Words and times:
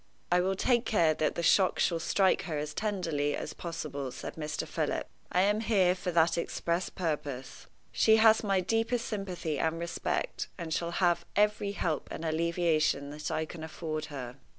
"I 0.31 0.41
will 0.41 0.55
take 0.55 0.83
care 0.83 1.13
that 1.13 1.35
the 1.35 1.43
shock 1.43 1.77
shall 1.77 1.99
strike 1.99 2.41
her 2.45 2.57
as 2.57 2.73
tenderly 2.73 3.35
as 3.35 3.53
possible," 3.53 4.09
said 4.11 4.33
Mr. 4.33 4.67
Philip. 4.67 5.07
"I 5.31 5.41
am 5.41 5.59
here 5.59 5.93
for 5.93 6.09
that 6.11 6.39
express 6.39 6.89
purpose. 6.89 7.67
She 7.91 8.15
has 8.15 8.43
my 8.43 8.61
deepest 8.61 9.05
sympathy 9.05 9.59
and 9.59 9.77
respect, 9.77 10.47
and 10.57 10.73
shall 10.73 10.89
have 11.05 11.23
every 11.35 11.73
help 11.73 12.07
and 12.09 12.25
alleviation 12.25 13.11
that 13.11 13.29
I 13.29 13.45
can 13.45 13.63
afford 13.63 14.05
her." 14.05 14.37